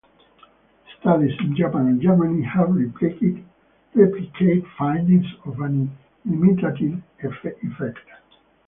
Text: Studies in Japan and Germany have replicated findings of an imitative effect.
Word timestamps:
Studies 0.99 1.37
in 1.41 1.55
Japan 1.55 1.81
and 1.85 2.01
Germany 2.01 2.41
have 2.41 2.69
replicated 2.69 4.65
findings 4.75 5.27
of 5.45 5.59
an 5.59 5.95
imitative 6.25 7.03
effect. 7.21 7.99